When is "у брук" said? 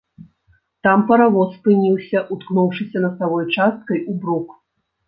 4.09-4.61